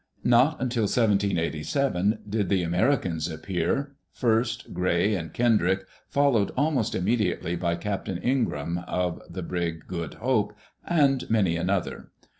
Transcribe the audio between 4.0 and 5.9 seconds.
first Gray and Ken drick,